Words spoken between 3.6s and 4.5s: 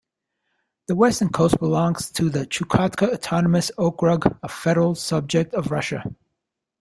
Okrug, a